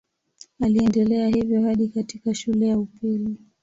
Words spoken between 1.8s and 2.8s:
katika shule ya